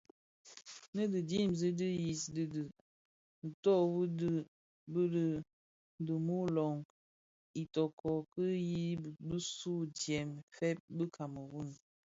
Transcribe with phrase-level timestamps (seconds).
[0.93, 2.61] Nnë dhi dimzi di dhiyis di dhi
[3.47, 4.35] nto u dhid
[4.91, 5.03] bi
[6.05, 6.75] dimuloň
[7.63, 11.69] Itoko ki yin bisuu ntsem fè bi kameroun,